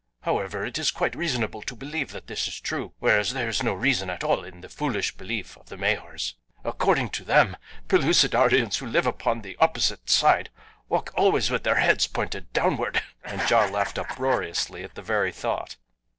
However, 0.21 0.65
it 0.65 0.79
is 0.79 0.89
quite 0.89 1.15
reasonable 1.15 1.61
to 1.61 1.75
believe 1.75 2.09
that 2.11 2.25
this 2.25 2.47
is 2.47 2.59
true, 2.59 2.93
whereas 2.97 3.33
there 3.33 3.47
is 3.47 3.61
no 3.61 3.75
reason 3.75 4.09
at 4.09 4.23
all 4.23 4.43
in 4.43 4.61
the 4.61 4.67
foolish 4.67 5.15
belief 5.15 5.55
of 5.59 5.67
the 5.69 5.77
Mahars. 5.77 6.33
According 6.63 7.11
to 7.11 7.23
them 7.23 7.55
Pellucidarians 7.87 8.77
who 8.79 8.87
live 8.87 9.05
upon 9.05 9.41
the 9.43 9.55
opposite 9.59 10.09
side 10.09 10.49
walk 10.89 11.11
always 11.15 11.51
with 11.51 11.61
their 11.61 11.75
heads 11.79 12.07
pointed 12.07 12.51
downward!" 12.51 13.03
and 13.23 13.47
Ja 13.47 13.65
laughed 13.65 13.99
uproariously 13.99 14.83
at 14.83 14.95
the 14.95 15.03
very 15.03 15.31
thought. 15.31 15.75